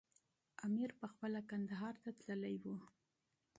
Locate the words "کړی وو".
2.27-2.75